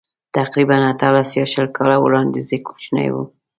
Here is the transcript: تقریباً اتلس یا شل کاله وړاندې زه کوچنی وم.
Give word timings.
تقریباً 0.35 0.77
اتلس 0.91 1.29
یا 1.39 1.45
شل 1.53 1.67
کاله 1.77 1.97
وړاندې 2.01 2.39
زه 2.47 2.57
کوچنی 2.67 3.07
وم. 3.11 3.27